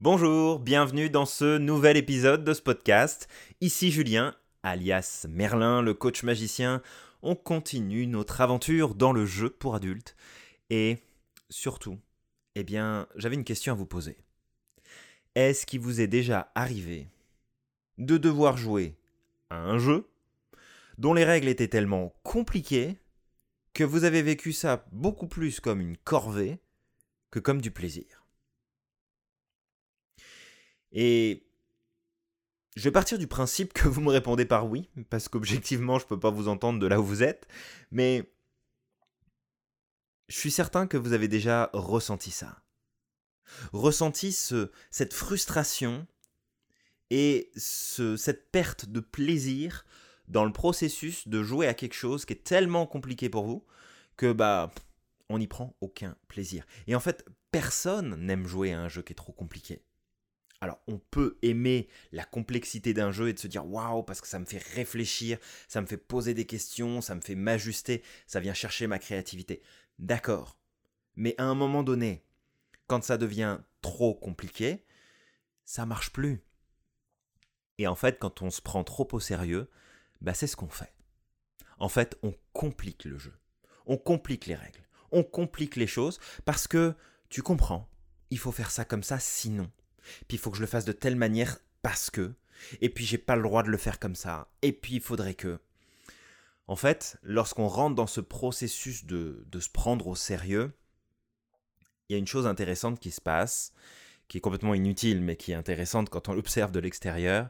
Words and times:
Bonjour, 0.00 0.60
bienvenue 0.60 1.10
dans 1.10 1.26
ce 1.26 1.58
nouvel 1.58 1.96
épisode 1.96 2.44
de 2.44 2.54
ce 2.54 2.62
podcast. 2.62 3.26
Ici 3.60 3.90
Julien, 3.90 4.32
alias 4.62 5.26
Merlin, 5.28 5.82
le 5.82 5.92
coach 5.92 6.22
magicien. 6.22 6.82
On 7.22 7.34
continue 7.34 8.06
notre 8.06 8.40
aventure 8.40 8.94
dans 8.94 9.12
le 9.12 9.26
jeu 9.26 9.50
pour 9.50 9.74
adultes. 9.74 10.14
Et 10.70 10.98
surtout, 11.50 11.98
eh 12.54 12.62
bien, 12.62 13.08
j'avais 13.16 13.34
une 13.34 13.42
question 13.42 13.72
à 13.72 13.76
vous 13.76 13.86
poser. 13.86 14.18
Est-ce 15.34 15.66
qu'il 15.66 15.80
vous 15.80 16.00
est 16.00 16.06
déjà 16.06 16.52
arrivé 16.54 17.08
de 17.98 18.18
devoir 18.18 18.56
jouer 18.56 18.94
à 19.50 19.56
un 19.56 19.78
jeu 19.80 20.08
dont 20.96 21.12
les 21.12 21.24
règles 21.24 21.48
étaient 21.48 21.66
tellement 21.66 22.14
compliquées 22.22 22.98
que 23.74 23.82
vous 23.82 24.04
avez 24.04 24.22
vécu 24.22 24.52
ça 24.52 24.86
beaucoup 24.92 25.26
plus 25.26 25.58
comme 25.58 25.80
une 25.80 25.96
corvée 25.96 26.60
que 27.32 27.40
comme 27.40 27.60
du 27.60 27.72
plaisir? 27.72 28.17
Et 30.92 31.46
je 32.76 32.84
vais 32.84 32.92
partir 32.92 33.18
du 33.18 33.26
principe 33.26 33.72
que 33.72 33.88
vous 33.88 34.00
me 34.00 34.10
répondez 34.10 34.44
par 34.44 34.66
oui, 34.66 34.88
parce 35.10 35.28
qu'objectivement, 35.28 35.98
je 35.98 36.04
ne 36.04 36.08
peux 36.08 36.20
pas 36.20 36.30
vous 36.30 36.48
entendre 36.48 36.78
de 36.78 36.86
là 36.86 37.00
où 37.00 37.04
vous 37.04 37.22
êtes, 37.22 37.48
mais 37.90 38.30
je 40.28 40.36
suis 40.36 40.50
certain 40.50 40.86
que 40.86 40.96
vous 40.96 41.12
avez 41.12 41.28
déjà 41.28 41.70
ressenti 41.72 42.30
ça. 42.30 42.62
Ressenti 43.72 44.32
ce, 44.32 44.70
cette 44.90 45.14
frustration 45.14 46.06
et 47.10 47.50
ce, 47.56 48.16
cette 48.16 48.52
perte 48.52 48.86
de 48.86 49.00
plaisir 49.00 49.84
dans 50.28 50.44
le 50.44 50.52
processus 50.52 51.26
de 51.26 51.42
jouer 51.42 51.66
à 51.66 51.74
quelque 51.74 51.94
chose 51.94 52.26
qui 52.26 52.34
est 52.34 52.44
tellement 52.44 52.86
compliqué 52.86 53.30
pour 53.30 53.44
vous 53.44 53.64
que 54.16 54.32
bah 54.32 54.70
on 55.30 55.38
n'y 55.38 55.46
prend 55.46 55.74
aucun 55.80 56.16
plaisir. 56.28 56.66
Et 56.86 56.94
en 56.94 57.00
fait, 57.00 57.24
personne 57.50 58.14
n'aime 58.16 58.46
jouer 58.46 58.72
à 58.72 58.80
un 58.80 58.88
jeu 58.88 59.02
qui 59.02 59.12
est 59.12 59.16
trop 59.16 59.32
compliqué. 59.32 59.82
Alors, 60.60 60.80
on 60.88 60.98
peut 60.98 61.38
aimer 61.42 61.88
la 62.10 62.24
complexité 62.24 62.92
d'un 62.92 63.12
jeu 63.12 63.28
et 63.28 63.32
de 63.32 63.38
se 63.38 63.46
dire 63.46 63.66
waouh, 63.66 64.02
parce 64.02 64.20
que 64.20 64.26
ça 64.26 64.40
me 64.40 64.44
fait 64.44 64.62
réfléchir, 64.74 65.38
ça 65.68 65.80
me 65.80 65.86
fait 65.86 65.96
poser 65.96 66.34
des 66.34 66.46
questions, 66.46 67.00
ça 67.00 67.14
me 67.14 67.20
fait 67.20 67.36
m'ajuster, 67.36 68.02
ça 68.26 68.40
vient 68.40 68.54
chercher 68.54 68.88
ma 68.88 68.98
créativité. 68.98 69.62
D'accord. 69.98 70.58
Mais 71.14 71.34
à 71.38 71.44
un 71.44 71.54
moment 71.54 71.84
donné, 71.84 72.24
quand 72.88 73.04
ça 73.04 73.18
devient 73.18 73.58
trop 73.82 74.14
compliqué, 74.14 74.84
ça 75.64 75.86
marche 75.86 76.12
plus. 76.12 76.42
Et 77.78 77.86
en 77.86 77.94
fait, 77.94 78.18
quand 78.18 78.42
on 78.42 78.50
se 78.50 78.60
prend 78.60 78.82
trop 78.82 79.06
au 79.12 79.20
sérieux, 79.20 79.70
bah 80.20 80.34
c'est 80.34 80.48
ce 80.48 80.56
qu'on 80.56 80.68
fait. 80.68 80.92
En 81.78 81.88
fait, 81.88 82.18
on 82.24 82.34
complique 82.52 83.04
le 83.04 83.18
jeu. 83.18 83.34
On 83.86 83.96
complique 83.96 84.46
les 84.46 84.56
règles. 84.56 84.82
On 85.12 85.22
complique 85.22 85.76
les 85.76 85.86
choses 85.86 86.18
parce 86.44 86.66
que 86.66 86.94
tu 87.28 87.42
comprends, 87.42 87.88
il 88.30 88.38
faut 88.38 88.52
faire 88.52 88.72
ça 88.72 88.84
comme 88.84 89.04
ça, 89.04 89.20
sinon 89.20 89.70
puis 90.26 90.36
il 90.36 90.38
faut 90.38 90.50
que 90.50 90.56
je 90.56 90.62
le 90.62 90.68
fasse 90.68 90.84
de 90.84 90.92
telle 90.92 91.16
manière 91.16 91.58
parce 91.82 92.10
que, 92.10 92.34
et 92.80 92.88
puis 92.88 93.04
j'ai 93.04 93.18
pas 93.18 93.36
le 93.36 93.42
droit 93.42 93.62
de 93.62 93.70
le 93.70 93.76
faire 93.76 93.98
comme 93.98 94.16
ça, 94.16 94.50
et 94.62 94.72
puis 94.72 94.96
il 94.96 95.00
faudrait 95.00 95.34
que. 95.34 95.58
En 96.66 96.76
fait, 96.76 97.16
lorsqu'on 97.22 97.66
rentre 97.66 97.94
dans 97.94 98.06
ce 98.06 98.20
processus 98.20 99.06
de, 99.06 99.46
de 99.46 99.60
se 99.60 99.70
prendre 99.70 100.06
au 100.06 100.14
sérieux, 100.14 100.72
il 102.08 102.12
y 102.12 102.16
a 102.16 102.18
une 102.18 102.26
chose 102.26 102.46
intéressante 102.46 103.00
qui 103.00 103.10
se 103.10 103.22
passe, 103.22 103.72
qui 104.28 104.38
est 104.38 104.42
complètement 104.42 104.74
inutile, 104.74 105.22
mais 105.22 105.36
qui 105.36 105.52
est 105.52 105.56
intéressante 105.56 106.10
quand 106.10 106.28
on 106.28 106.34
l'observe 106.34 106.70
de 106.70 106.80
l'extérieur, 106.80 107.48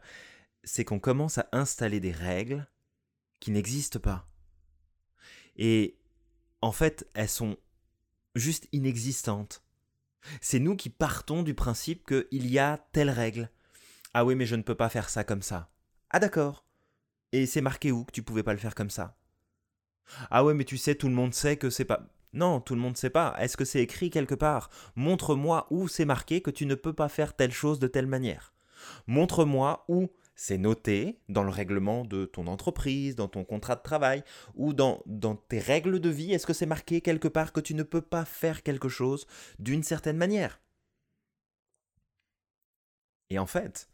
c'est 0.65 0.85
qu'on 0.85 1.01
commence 1.01 1.39
à 1.39 1.49
installer 1.53 2.01
des 2.01 2.13
règles 2.13 2.67
qui 3.41 3.51
n'existent 3.51 4.01
pas. 4.01 4.29
Et 5.57 5.99
en 6.61 6.73
fait, 6.73 7.09
elles 7.15 7.29
sont 7.29 7.57
juste 8.35 8.69
inexistantes. 8.73 9.63
C'est 10.41 10.59
nous 10.59 10.77
qui 10.77 10.91
partons 10.91 11.43
du 11.43 11.55
principe 11.55 12.07
qu'il 12.07 12.51
y 12.51 12.59
a 12.59 12.79
telle 12.93 13.11
règle. 13.11 13.51
Ah 14.15 14.25
oui, 14.25 14.35
mais 14.35 14.47
je 14.47 14.57
ne 14.57 14.63
peux 14.63 14.75
pas 14.75 14.89
faire 14.89 15.11
ça 15.11 15.25
comme 15.25 15.43
ça. 15.43 15.71
Ah 16.11 16.19
d'accord. 16.19 16.65
Et 17.33 17.47
c'est 17.47 17.61
marqué 17.61 17.93
où 17.93 18.05
que 18.05 18.13
tu 18.13 18.23
pouvais 18.23 18.43
pas 18.43 18.53
le 18.53 18.59
faire 18.59 18.75
comme 18.75 18.91
ça? 18.91 19.17
Ah 20.31 20.45
ouais, 20.45 20.55
mais 20.55 20.65
tu 20.65 20.79
sais, 20.79 20.95
tout 20.95 21.09
le 21.09 21.15
monde 21.15 21.35
sait 21.35 21.57
que 21.57 21.71
c'est 21.71 21.85
pas. 21.85 22.07
Non, 22.33 22.61
tout 22.61 22.75
le 22.75 22.81
monde 22.81 22.97
sait 22.97 23.11
pas. 23.11 23.35
Est-ce 23.39 23.57
que 23.57 23.65
c'est 23.65 23.83
écrit 23.83 24.11
quelque 24.11 24.35
part? 24.35 24.71
Montre-moi 24.97 25.67
où 25.71 25.89
c'est 25.89 26.05
marqué 26.05 26.41
que 26.41 26.51
tu 26.51 26.67
ne 26.67 26.75
peux 26.75 26.93
pas 26.93 27.09
faire 27.09 27.37
telle 27.37 27.53
chose 27.53 27.79
de 27.79 27.87
telle 27.87 28.07
manière. 28.07 28.53
Montre-moi 29.07 29.85
où 29.89 30.11
c'est 30.41 30.57
noté 30.57 31.19
dans 31.29 31.43
le 31.43 31.51
règlement 31.51 32.05
de 32.05 32.25
ton 32.25 32.47
entreprise, 32.47 33.17
dans 33.17 33.27
ton 33.27 33.45
contrat 33.45 33.75
de 33.75 33.83
travail 33.83 34.23
ou 34.55 34.73
dans, 34.73 35.03
dans 35.05 35.35
tes 35.35 35.59
règles 35.59 35.99
de 35.99 36.09
vie. 36.09 36.33
Est-ce 36.33 36.47
que 36.47 36.53
c'est 36.53 36.65
marqué 36.65 37.01
quelque 37.01 37.27
part 37.27 37.53
que 37.53 37.59
tu 37.59 37.75
ne 37.75 37.83
peux 37.83 38.01
pas 38.01 38.25
faire 38.25 38.63
quelque 38.63 38.89
chose 38.89 39.27
d'une 39.59 39.83
certaine 39.83 40.17
manière? 40.17 40.63
Et 43.31 43.41
en 43.41 43.47
fait, 43.47 43.91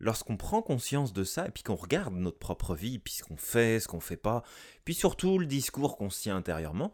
lorsqu'on 0.00 0.36
prend 0.36 0.60
conscience 0.60 1.12
de 1.12 1.22
ça 1.22 1.46
et 1.46 1.50
puis 1.52 1.62
qu'on 1.62 1.76
regarde 1.76 2.14
notre 2.14 2.40
propre 2.40 2.74
vie, 2.74 2.98
puis 2.98 3.14
ce 3.14 3.22
qu'on 3.22 3.36
fait, 3.36 3.78
ce 3.78 3.86
qu'on 3.86 4.00
fait 4.00 4.16
pas, 4.16 4.42
puis 4.84 4.94
surtout 4.94 5.38
le 5.38 5.46
discours 5.46 5.96
qu'on 5.96 6.10
se 6.10 6.20
tient 6.20 6.36
intérieurement, 6.36 6.92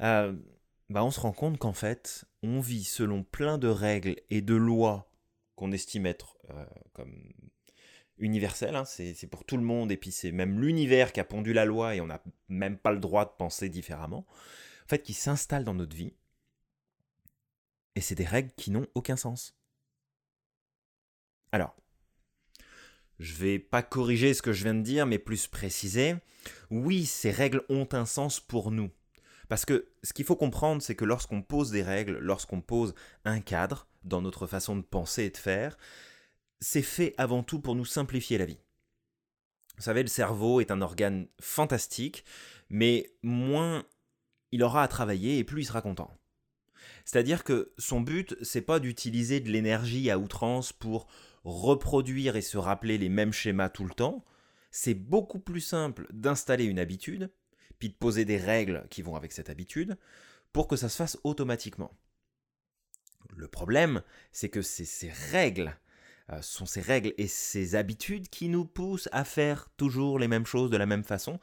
euh, 0.00 0.34
bah 0.90 1.04
on 1.04 1.12
se 1.12 1.20
rend 1.20 1.32
compte 1.32 1.58
qu'en 1.58 1.72
fait, 1.72 2.24
on 2.42 2.58
vit 2.58 2.82
selon 2.82 3.22
plein 3.22 3.58
de 3.58 3.68
règles 3.68 4.16
et 4.28 4.42
de 4.42 4.56
lois 4.56 5.08
qu'on 5.54 5.70
estime 5.70 6.04
être 6.06 6.36
euh, 6.50 6.66
comme 6.94 7.32
universel, 8.18 8.76
hein, 8.76 8.84
c'est 8.84 9.26
pour 9.26 9.44
tout 9.44 9.56
le 9.56 9.62
monde, 9.62 9.90
et 9.90 9.96
puis 9.96 10.12
c'est 10.12 10.32
même 10.32 10.60
l'univers 10.60 11.12
qui 11.12 11.20
a 11.20 11.24
pondu 11.24 11.52
la 11.52 11.64
loi 11.64 11.94
et 11.94 12.00
on 12.00 12.06
n'a 12.06 12.22
même 12.48 12.78
pas 12.78 12.92
le 12.92 13.00
droit 13.00 13.24
de 13.24 13.32
penser 13.36 13.68
différemment, 13.68 14.26
en 14.84 14.88
fait, 14.88 15.02
qui 15.02 15.14
s'installe 15.14 15.64
dans 15.64 15.74
notre 15.74 15.96
vie. 15.96 16.12
Et 17.96 18.00
c'est 18.00 18.14
des 18.14 18.24
règles 18.24 18.52
qui 18.56 18.70
n'ont 18.70 18.86
aucun 18.94 19.16
sens. 19.16 19.56
Alors, 21.52 21.76
je 23.18 23.34
vais 23.34 23.58
pas 23.58 23.82
corriger 23.82 24.34
ce 24.34 24.42
que 24.42 24.52
je 24.52 24.64
viens 24.64 24.74
de 24.74 24.82
dire, 24.82 25.06
mais 25.06 25.18
plus 25.18 25.46
préciser. 25.46 26.16
Oui, 26.70 27.06
ces 27.06 27.30
règles 27.30 27.62
ont 27.68 27.88
un 27.92 28.06
sens 28.06 28.40
pour 28.40 28.70
nous. 28.70 28.90
Parce 29.48 29.64
que 29.64 29.88
ce 30.02 30.12
qu'il 30.12 30.24
faut 30.24 30.36
comprendre, 30.36 30.82
c'est 30.82 30.96
que 30.96 31.04
lorsqu'on 31.04 31.42
pose 31.42 31.70
des 31.70 31.82
règles, 31.82 32.18
lorsqu'on 32.18 32.60
pose 32.60 32.94
un 33.24 33.40
cadre 33.40 33.86
dans 34.02 34.20
notre 34.20 34.46
façon 34.46 34.76
de 34.76 34.82
penser 34.82 35.24
et 35.24 35.30
de 35.30 35.36
faire, 35.36 35.76
c'est 36.64 36.82
fait 36.82 37.14
avant 37.18 37.42
tout 37.42 37.60
pour 37.60 37.74
nous 37.74 37.84
simplifier 37.84 38.38
la 38.38 38.46
vie. 38.46 38.58
Vous 39.76 39.82
savez, 39.82 40.02
le 40.02 40.08
cerveau 40.08 40.62
est 40.62 40.70
un 40.70 40.80
organe 40.80 41.28
fantastique, 41.38 42.24
mais 42.70 43.12
moins 43.22 43.84
il 44.50 44.62
aura 44.62 44.82
à 44.82 44.88
travailler 44.88 45.36
et 45.36 45.44
plus 45.44 45.62
il 45.62 45.66
sera 45.66 45.82
content. 45.82 46.16
C'est-à-dire 47.04 47.44
que 47.44 47.74
son 47.76 48.00
but, 48.00 48.34
c'est 48.40 48.62
pas 48.62 48.80
d'utiliser 48.80 49.40
de 49.40 49.50
l'énergie 49.50 50.10
à 50.10 50.18
outrance 50.18 50.72
pour 50.72 51.06
reproduire 51.44 52.34
et 52.34 52.40
se 52.40 52.56
rappeler 52.56 52.96
les 52.96 53.10
mêmes 53.10 53.32
schémas 53.32 53.68
tout 53.68 53.84
le 53.84 53.94
temps. 53.94 54.24
C'est 54.70 54.94
beaucoup 54.94 55.40
plus 55.40 55.60
simple 55.60 56.06
d'installer 56.12 56.64
une 56.64 56.78
habitude, 56.78 57.30
puis 57.78 57.90
de 57.90 57.94
poser 57.94 58.24
des 58.24 58.38
règles 58.38 58.86
qui 58.88 59.02
vont 59.02 59.16
avec 59.16 59.32
cette 59.32 59.50
habitude, 59.50 59.98
pour 60.54 60.66
que 60.66 60.76
ça 60.76 60.88
se 60.88 60.96
fasse 60.96 61.18
automatiquement. 61.24 61.92
Le 63.36 63.48
problème, 63.48 64.02
c'est 64.32 64.48
que 64.48 64.62
ces 64.62 65.10
règles 65.30 65.76
sont 66.40 66.66
ces 66.66 66.80
règles 66.80 67.12
et 67.18 67.28
ces 67.28 67.74
habitudes 67.74 68.28
qui 68.28 68.48
nous 68.48 68.64
poussent 68.64 69.08
à 69.12 69.24
faire 69.24 69.68
toujours 69.76 70.18
les 70.18 70.28
mêmes 70.28 70.46
choses 70.46 70.70
de 70.70 70.76
la 70.76 70.86
même 70.86 71.04
façon, 71.04 71.38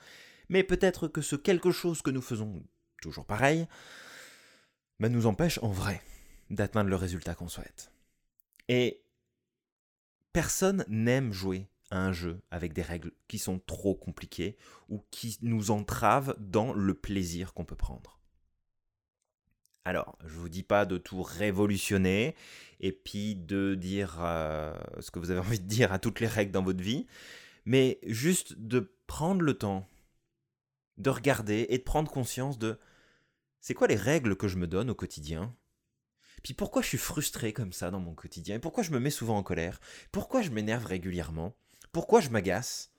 mais 0.49 0.63
peut-être 0.63 1.07
que 1.07 1.21
ce 1.21 1.35
quelque 1.35 1.71
chose 1.71 2.01
que 2.01 2.11
nous 2.11 2.21
faisons 2.21 2.63
toujours 3.01 3.25
pareil 3.25 3.67
ben, 4.99 5.11
nous 5.11 5.25
empêche 5.25 5.59
en 5.61 5.71
vrai 5.71 6.01
d'atteindre 6.49 6.89
le 6.89 6.95
résultat 6.95 7.35
qu'on 7.35 7.47
souhaite. 7.47 7.91
Et 8.67 9.03
personne 10.33 10.85
n'aime 10.87 11.31
jouer 11.31 11.67
à 11.89 11.99
un 11.99 12.13
jeu 12.13 12.41
avec 12.51 12.73
des 12.73 12.81
règles 12.81 13.11
qui 13.27 13.37
sont 13.37 13.59
trop 13.59 13.95
compliquées 13.95 14.57
ou 14.89 15.03
qui 15.11 15.37
nous 15.41 15.71
entravent 15.71 16.35
dans 16.39 16.73
le 16.73 16.93
plaisir 16.93 17.53
qu'on 17.53 17.65
peut 17.65 17.75
prendre. 17.75 18.20
Alors, 19.83 20.17
je 20.23 20.35
vous 20.35 20.49
dis 20.49 20.63
pas 20.63 20.85
de 20.85 20.97
tout 20.97 21.23
révolutionner 21.23 22.35
et 22.79 22.91
puis 22.91 23.35
de 23.35 23.75
dire 23.75 24.17
euh, 24.21 24.73
ce 24.99 25.09
que 25.11 25.19
vous 25.19 25.31
avez 25.31 25.39
envie 25.47 25.59
de 25.59 25.67
dire 25.67 25.91
à 25.91 25.99
toutes 25.99 26.19
les 26.19 26.27
règles 26.27 26.51
dans 26.51 26.63
votre 26.63 26.83
vie, 26.83 27.07
mais 27.65 27.99
juste 28.05 28.53
de 28.57 28.93
prendre 29.07 29.41
le 29.41 29.55
temps 29.55 29.87
de 30.97 31.09
regarder 31.09 31.65
et 31.69 31.77
de 31.77 31.83
prendre 31.83 32.11
conscience 32.11 32.59
de 32.59 32.79
c'est 33.59 33.73
quoi 33.73 33.87
les 33.87 33.95
règles 33.95 34.35
que 34.35 34.47
je 34.47 34.57
me 34.57 34.67
donne 34.67 34.89
au 34.89 34.95
quotidien 34.95 35.55
Puis 36.43 36.53
pourquoi 36.53 36.81
je 36.81 36.87
suis 36.87 36.97
frustré 36.97 37.53
comme 37.53 37.73
ça 37.73 37.91
dans 37.91 37.99
mon 37.99 38.13
quotidien 38.13 38.55
Et 38.55 38.59
pourquoi 38.59 38.83
je 38.83 38.91
me 38.91 38.99
mets 38.99 39.09
souvent 39.09 39.37
en 39.37 39.43
colère 39.43 39.79
Pourquoi 40.11 40.41
je 40.41 40.51
m'énerve 40.51 40.85
régulièrement 40.85 41.55
Pourquoi 41.91 42.21
je 42.21 42.29
m'agace 42.29 42.91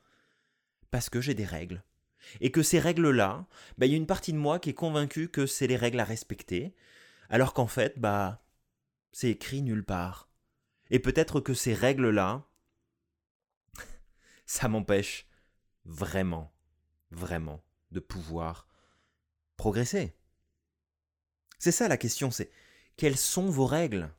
Parce 0.91 1.11
que 1.11 1.21
j'ai 1.21 1.35
des 1.35 1.45
règles 1.45 1.83
et 2.41 2.51
que 2.51 2.63
ces 2.63 2.79
règles-là, 2.79 3.47
bah, 3.79 3.87
il 3.87 3.93
y 3.93 3.95
a 3.95 3.99
une 3.99 4.07
partie 4.07 4.33
de 4.33 4.39
moi 4.39 4.59
qui 4.59 4.71
est 4.71 4.75
convaincue 4.75 5.29
que 5.29 5.47
c'est 5.47 5.67
les 5.67 5.77
règles 5.77 6.01
à 6.01 6.05
respecter, 6.05 6.75
alors 7.29 7.55
qu'en 7.55 7.67
fait, 7.67 7.99
bah, 7.99 8.45
c'est 9.13 9.31
écrit 9.31 9.63
nulle 9.63 9.85
part. 9.85 10.29
Et 10.91 10.99
peut-être 10.99 11.41
que 11.41 11.55
ces 11.55 11.75
règles-là, 11.75 12.47
ça 14.47 14.69
m'empêche 14.69 15.27
vraiment, 15.85 16.53
vraiment 17.11 17.63
de 17.91 18.01
pouvoir 18.01 18.69
progresser. 19.57 20.15
C'est 21.59 21.73
ça 21.73 21.89
la 21.89 21.97
question, 21.97 22.31
c'est 22.31 22.51
quelles 22.97 23.17
sont 23.17 23.47
vos 23.47 23.67
règles? 23.67 24.11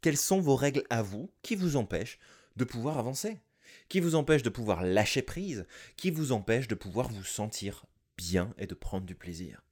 Quelles 0.00 0.16
sont 0.16 0.40
vos 0.40 0.56
règles 0.56 0.84
à 0.90 1.02
vous 1.02 1.32
qui 1.42 1.56
vous 1.56 1.76
empêchent 1.76 2.18
de 2.56 2.64
pouvoir 2.64 2.98
avancer, 2.98 3.40
qui 3.88 4.00
vous 4.00 4.14
empêchent 4.14 4.42
de 4.42 4.50
pouvoir 4.50 4.82
lâcher 4.82 5.22
prise, 5.22 5.66
qui 5.96 6.10
vous 6.10 6.32
empêchent 6.32 6.68
de 6.68 6.74
pouvoir 6.74 7.08
vous 7.08 7.24
sentir 7.24 7.86
bien 8.16 8.54
et 8.58 8.66
de 8.66 8.74
prendre 8.74 9.06
du 9.06 9.14
plaisir. 9.14 9.62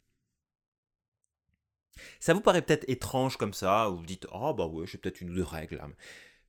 Ça 2.21 2.35
vous 2.35 2.41
paraît 2.41 2.63
peut-être 2.63 2.89
étrange 2.89 3.37
comme 3.37 3.55
ça, 3.55 3.91
ou 3.91 3.99
vous 3.99 4.07
dites 4.07 4.27
Oh 4.33 4.55
bah 4.55 4.67
ouais, 4.67 4.87
j'ai 4.87 4.99
peut-être 4.99 5.21
une 5.21 5.31
ou 5.31 5.35
deux 5.35 5.43
règles. 5.43 5.83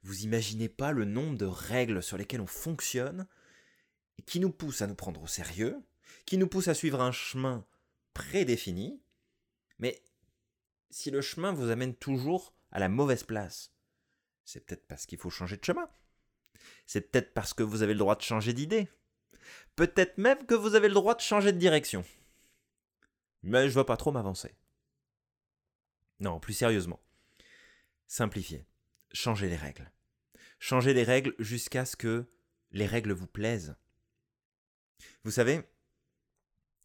Vous 0.03 0.23
imaginez 0.23 0.69
pas 0.69 0.91
le 0.91 1.05
nombre 1.05 1.37
de 1.37 1.45
règles 1.45 2.03
sur 2.03 2.17
lesquelles 2.17 2.41
on 2.41 2.47
fonctionne, 2.47 3.27
qui 4.25 4.39
nous 4.39 4.51
poussent 4.51 4.81
à 4.81 4.87
nous 4.87 4.95
prendre 4.95 5.21
au 5.21 5.27
sérieux, 5.27 5.77
qui 6.25 6.37
nous 6.37 6.47
poussent 6.47 6.67
à 6.67 6.73
suivre 6.73 7.01
un 7.01 7.11
chemin 7.11 7.65
prédéfini, 8.13 9.01
mais 9.79 10.03
si 10.89 11.09
le 11.09 11.21
chemin 11.21 11.51
vous 11.51 11.69
amène 11.69 11.95
toujours 11.95 12.53
à 12.71 12.79
la 12.79 12.89
mauvaise 12.89 13.23
place, 13.23 13.71
c'est 14.45 14.65
peut-être 14.65 14.87
parce 14.87 15.05
qu'il 15.05 15.17
faut 15.17 15.29
changer 15.29 15.57
de 15.57 15.63
chemin. 15.63 15.89
C'est 16.85 17.11
peut-être 17.11 17.33
parce 17.33 17.53
que 17.53 17.63
vous 17.63 17.81
avez 17.81 17.93
le 17.93 17.99
droit 17.99 18.15
de 18.15 18.21
changer 18.21 18.53
d'idée. 18.53 18.87
Peut-être 19.75 20.17
même 20.17 20.45
que 20.45 20.55
vous 20.55 20.75
avez 20.75 20.87
le 20.87 20.93
droit 20.93 21.15
de 21.15 21.21
changer 21.21 21.51
de 21.51 21.57
direction. 21.57 22.03
Mais 23.41 23.69
je 23.69 23.75
ne 23.75 23.81
vais 23.81 23.85
pas 23.85 23.97
trop 23.97 24.11
m'avancer. 24.11 24.55
Non, 26.19 26.39
plus 26.39 26.53
sérieusement. 26.53 27.01
Simplifiez. 28.07 28.65
Changez 29.11 29.49
les 29.49 29.55
règles. 29.55 29.91
Changez 30.59 30.93
les 30.93 31.03
règles 31.03 31.35
jusqu'à 31.39 31.85
ce 31.85 31.95
que 31.95 32.25
les 32.71 32.85
règles 32.85 33.11
vous 33.11 33.27
plaisent. 33.27 33.75
Vous 35.23 35.31
savez, 35.31 35.63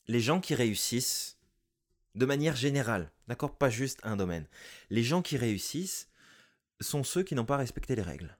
les 0.08 0.20
gens 0.20 0.40
qui 0.40 0.54
réussissent, 0.54 1.38
de 2.14 2.26
manière 2.26 2.56
générale, 2.56 3.12
d'accord, 3.28 3.56
pas 3.56 3.70
juste 3.70 4.00
un 4.02 4.16
domaine, 4.16 4.48
les 4.90 5.04
gens 5.04 5.22
qui 5.22 5.36
réussissent 5.36 6.08
sont 6.80 7.04
ceux 7.04 7.22
qui 7.22 7.34
n'ont 7.34 7.44
pas 7.44 7.56
respecté 7.56 7.94
les 7.94 8.02
règles. 8.02 8.36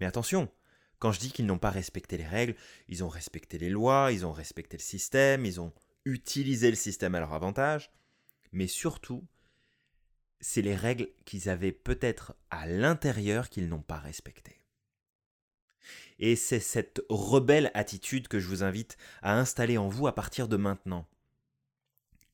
Mais 0.00 0.06
attention, 0.06 0.50
quand 0.98 1.12
je 1.12 1.20
dis 1.20 1.32
qu'ils 1.32 1.46
n'ont 1.46 1.58
pas 1.58 1.70
respecté 1.70 2.16
les 2.16 2.26
règles, 2.26 2.54
ils 2.88 3.04
ont 3.04 3.08
respecté 3.08 3.58
les 3.58 3.70
lois, 3.70 4.12
ils 4.12 4.26
ont 4.26 4.32
respecté 4.32 4.76
le 4.76 4.82
système, 4.82 5.46
ils 5.46 5.60
ont 5.60 5.72
utilisé 6.04 6.70
le 6.70 6.76
système 6.76 7.14
à 7.14 7.20
leur 7.20 7.32
avantage, 7.32 7.90
mais 8.52 8.66
surtout, 8.66 9.26
c'est 10.40 10.62
les 10.62 10.74
règles 10.74 11.08
qu'ils 11.24 11.48
avaient 11.48 11.72
peut-être 11.72 12.34
à 12.50 12.66
l'intérieur 12.66 13.48
qu'ils 13.48 13.68
n'ont 13.68 13.82
pas 13.82 13.98
respectées. 13.98 14.60
Et 16.18 16.36
c'est 16.36 16.60
cette 16.60 17.02
rebelle 17.08 17.70
attitude 17.74 18.28
que 18.28 18.38
je 18.38 18.46
vous 18.46 18.62
invite 18.62 18.98
à 19.22 19.38
installer 19.38 19.78
en 19.78 19.88
vous 19.88 20.06
à 20.06 20.14
partir 20.14 20.48
de 20.48 20.56
maintenant. 20.56 21.06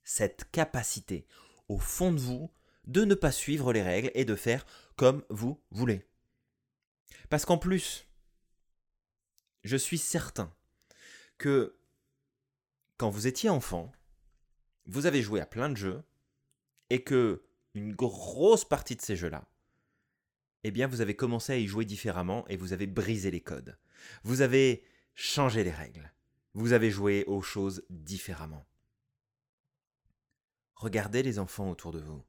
Cette 0.02 0.50
capacité, 0.50 1.26
au 1.68 1.78
fond 1.78 2.12
de 2.12 2.18
vous, 2.18 2.50
de 2.86 3.04
ne 3.04 3.14
pas 3.14 3.32
suivre 3.32 3.72
les 3.72 3.82
règles 3.82 4.10
et 4.14 4.24
de 4.24 4.34
faire 4.34 4.66
comme 4.96 5.24
vous 5.30 5.60
voulez. 5.70 6.04
Parce 7.28 7.44
qu'en 7.44 7.58
plus, 7.58 8.06
je 9.64 9.76
suis 9.76 9.99
certain 9.99 10.55
que 11.38 11.78
quand 12.96 13.11
vous 13.11 13.26
étiez 13.26 13.50
enfant, 13.50 13.93
vous 14.87 15.06
avez 15.06 15.23
joué 15.23 15.40
à 15.40 15.46
plein 15.46 15.69
de 15.69 15.76
jeux 15.76 16.02
et 16.90 17.02
que 17.02 17.44
une 17.75 17.94
grosse 17.94 18.64
partie 18.64 18.96
de 18.96 19.02
ces 19.02 19.17
jeux-là, 19.17 19.49
eh 20.64 20.70
bien 20.70 20.87
vous 20.87 21.00
avez 21.00 21.14
commencé 21.14 21.52
à 21.52 21.58
y 21.58 21.67
jouer 21.67 21.84
différemment 21.84 22.46
et 22.49 22.56
vous 22.56 22.73
avez 22.73 22.87
brisé 22.87 23.31
les 23.31 23.43
codes. 23.43 23.78
Vous 24.23 24.40
avez 24.40 24.84
changé 25.14 25.64
les 25.64 25.70
règles. 25.70 26.12
Vous 26.55 26.73
avez 26.73 26.90
joué 26.90 27.25
aux 27.26 27.43
choses 27.43 27.84
différemment. 27.90 28.67
Regardez 30.75 31.23
les 31.23 31.38
enfants 31.38 31.70
autour 31.70 31.93
de 31.93 32.00
vous. 32.00 32.25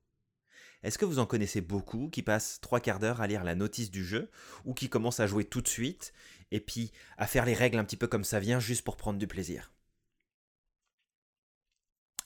Est-ce 0.87 0.97
que 0.97 1.03
vous 1.03 1.19
en 1.19 1.25
connaissez 1.25 1.59
beaucoup 1.59 2.07
qui 2.09 2.23
passent 2.23 2.61
trois 2.61 2.79
quarts 2.79 2.99
d'heure 2.99 3.19
à 3.19 3.27
lire 3.27 3.43
la 3.43 3.55
notice 3.55 3.91
du 3.91 4.05
jeu 4.05 4.31
ou 4.63 4.73
qui 4.73 4.87
commencent 4.87 5.19
à 5.19 5.27
jouer 5.27 5.43
tout 5.43 5.59
de 5.59 5.67
suite 5.67 6.13
et 6.51 6.61
puis 6.61 6.93
à 7.17 7.27
faire 7.27 7.43
les 7.43 7.55
règles 7.55 7.77
un 7.77 7.83
petit 7.83 7.97
peu 7.97 8.07
comme 8.07 8.23
ça 8.23 8.39
vient 8.39 8.61
juste 8.61 8.85
pour 8.85 8.95
prendre 8.95 9.19
du 9.19 9.27
plaisir? 9.27 9.73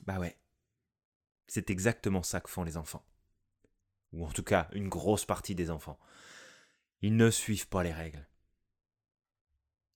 Bah 0.02 0.20
ouais. 0.20 0.38
C'est 1.48 1.72
exactement 1.72 2.22
ça 2.22 2.40
que 2.40 2.52
font 2.52 2.64
les 2.64 2.78
enfants. 2.78 3.04
Ou 4.14 4.28
en 4.28 4.32
tout 4.32 4.44
cas, 4.44 4.70
une 4.74 4.90
grosse 4.90 5.26
partie 5.26 5.56
des 5.56 5.72
enfants. 5.72 5.98
Ils 7.02 7.18
ne 7.18 7.32
suivent 7.32 7.68
pas 7.68 7.82
les 7.82 7.92
règles. 7.92 8.28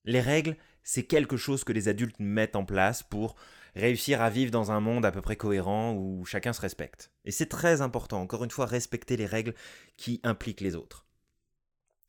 Les 0.02 0.20
règles, 0.20 0.56
c'est 0.82 1.06
quelque 1.06 1.36
chose 1.36 1.62
que 1.62 1.72
les 1.72 1.86
adultes 1.86 2.18
mettent 2.18 2.56
en 2.56 2.64
place 2.64 3.04
pour 3.04 3.36
réussir 3.76 4.22
à 4.22 4.30
vivre 4.30 4.50
dans 4.50 4.72
un 4.72 4.80
monde 4.80 5.04
à 5.04 5.12
peu 5.12 5.20
près 5.20 5.36
cohérent 5.36 5.94
où 5.94 6.24
chacun 6.24 6.52
se 6.52 6.60
respecte. 6.60 7.12
Et 7.24 7.30
c'est 7.30 7.46
très 7.46 7.82
important, 7.82 8.20
encore 8.20 8.42
une 8.42 8.50
fois, 8.50 8.66
respecter 8.66 9.16
les 9.16 9.26
règles 9.26 9.54
qui 9.96 10.20
impliquent 10.24 10.62
les 10.62 10.74
autres. 10.74 11.06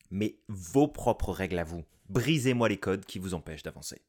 Mais 0.10 0.40
vos 0.48 0.88
propres 0.88 1.34
règles 1.34 1.60
à 1.60 1.66
vous, 1.66 1.84
brisez-moi 2.10 2.70
les 2.70 2.80
codes 2.80 3.06
qui 3.06 3.20
vous 3.20 3.34
empêchent 3.34 3.64
d'avancer. 3.64 4.02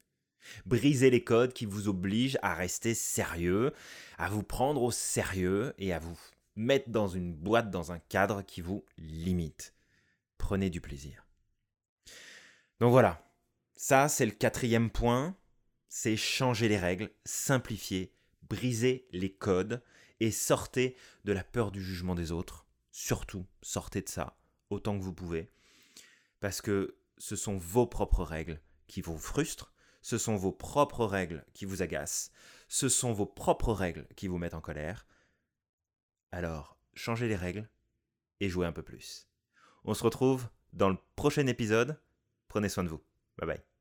Brisez 0.65 1.11
les 1.11 1.25
codes 1.25 1.53
qui 1.53 1.67
vous 1.67 1.89
obligent 1.89 2.39
à 2.43 2.55
rester 2.55 2.95
sérieux, 2.95 3.73
à 4.17 4.29
vous 4.29 4.45
prendre 4.45 4.83
au 4.83 4.93
sérieux 4.93 5.75
et 5.79 5.93
à 5.93 5.99
vous 5.99 6.19
mettre 6.55 6.91
dans 6.91 7.09
une 7.09 7.35
boîte, 7.35 7.71
dans 7.71 7.93
un 7.93 7.99
cadre 7.99 8.43
qui 8.43 8.61
vous 8.61 8.85
limite. 8.97 9.75
Prenez 10.39 10.71
du 10.71 10.81
plaisir. 10.81 11.27
Donc 12.81 12.93
voilà, 12.93 13.29
ça 13.75 14.09
c'est 14.09 14.27
le 14.27 14.33
quatrième 14.33 14.91
point 14.91 15.37
c'est 15.89 16.17
changer 16.17 16.69
les 16.69 16.79
règles, 16.79 17.11
simplifier, 17.25 18.13
briser 18.43 19.07
les 19.13 19.33
codes 19.33 19.83
et 20.21 20.31
sortez 20.31 20.97
de 21.25 21.33
la 21.33 21.45
peur 21.45 21.71
du 21.71 21.83
jugement 21.83 22.15
des 22.15 22.33
autres. 22.33 22.67
Surtout, 22.91 23.47
sortez 23.63 24.03
de 24.03 24.09
ça 24.09 24.37
autant 24.71 24.99
que 24.99 25.05
vous 25.05 25.15
pouvez. 25.15 25.51
Parce 26.41 26.61
que 26.61 26.99
ce 27.17 27.37
sont 27.37 27.57
vos 27.57 27.87
propres 27.87 28.25
règles 28.25 28.61
qui 28.87 29.01
vous 29.01 29.19
frustrent, 29.19 29.73
ce 30.03 30.19
sont 30.19 30.37
vos 30.37 30.53
propres 30.53 31.05
règles 31.05 31.45
qui 31.53 31.65
vous 31.65 31.83
agacent, 31.83 32.31
ce 32.69 32.89
sont 32.89 33.13
vos 33.13 33.27
propres 33.27 33.73
règles 33.73 34.07
qui 34.17 34.29
vous 34.29 34.39
mettent 34.39 34.55
en 34.55 34.61
colère. 34.61 35.07
Alors, 36.31 36.79
changez 36.95 37.29
les 37.29 37.37
règles 37.37 37.69
et 38.41 38.49
jouez 38.49 38.67
un 38.67 38.73
peu 38.73 38.83
plus. 38.83 39.29
On 39.85 39.95
se 39.95 40.05
retrouve 40.05 40.49
dans 40.73 40.89
le 40.89 40.99
prochain 41.17 41.47
épisode. 41.47 42.01
Prenez 42.49 42.69
soin 42.69 42.85
de 42.85 42.89
vous. 42.89 43.03
Bye 43.37 43.47
bye. 43.47 43.78